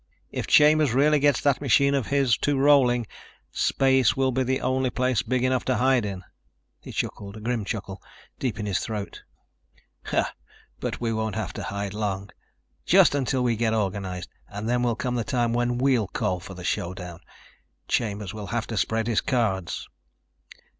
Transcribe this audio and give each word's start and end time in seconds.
If 0.31 0.47
Chambers 0.47 0.95
really 0.95 1.19
gets 1.19 1.41
that 1.41 1.61
machine 1.61 1.93
of 1.93 2.07
his 2.07 2.35
to 2.37 2.57
rolling, 2.57 3.05
space 3.51 4.17
will 4.17 4.31
be 4.31 4.41
the 4.41 4.59
only 4.59 4.89
place 4.89 5.21
big 5.21 5.43
enough 5.43 5.63
to 5.65 5.75
hide 5.75 6.07
in." 6.07 6.23
He 6.79 6.91
chuckled, 6.91 7.37
a 7.37 7.39
grim 7.39 7.63
chuckle, 7.65 8.01
deep 8.39 8.59
in 8.59 8.65
his 8.65 8.79
throat. 8.79 9.21
"But 10.79 10.99
we 10.99 11.13
won't 11.13 11.35
have 11.35 11.53
to 11.53 11.61
hide 11.61 11.93
long. 11.93 12.31
Just 12.83 13.13
until 13.13 13.43
we 13.43 13.55
get 13.55 13.75
organized 13.75 14.31
and 14.47 14.67
then 14.67 14.81
will 14.81 14.95
come 14.95 15.13
the 15.13 15.23
time 15.23 15.53
when 15.53 15.77
we'll 15.77 16.07
call 16.07 16.39
for 16.39 16.55
the 16.55 16.63
showdown. 16.63 17.19
Chambers 17.87 18.33
will 18.33 18.47
have 18.47 18.65
to 18.65 18.77
spread 18.77 19.05
his 19.05 19.21
cards." 19.21 19.87